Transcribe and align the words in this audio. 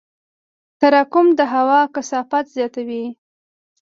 تراکم 0.79 1.27
د 1.39 1.39
هوا 1.53 1.81
کثافت 1.95 2.45
زیاتوي. 2.55 3.03